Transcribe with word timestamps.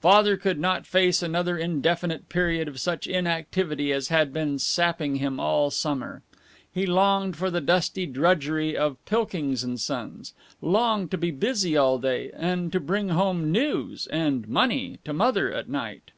Father 0.00 0.36
could 0.36 0.60
not 0.60 0.86
face 0.86 1.24
another 1.24 1.58
indefinite 1.58 2.28
period 2.28 2.68
of 2.68 2.78
such 2.78 3.08
inactivity 3.08 3.92
as 3.92 4.10
had 4.10 4.32
been 4.32 4.56
sapping 4.60 5.16
him 5.16 5.40
all 5.40 5.72
summer. 5.72 6.22
He 6.72 6.86
longed 6.86 7.34
for 7.36 7.50
the 7.50 7.60
dusty 7.60 8.06
drudgery 8.06 8.76
of 8.76 9.04
Pilkings 9.06 9.64
& 9.82 9.84
Son's; 9.84 10.34
longed 10.60 11.10
to 11.10 11.18
be 11.18 11.32
busy 11.32 11.76
all 11.76 11.98
day, 11.98 12.30
and 12.36 12.70
to 12.70 12.78
bring 12.78 13.08
home 13.08 13.50
news 13.50 14.06
and 14.06 14.46
money 14.46 15.00
to 15.04 15.12
Mother 15.12 15.52
at 15.52 15.68
night. 15.68 16.12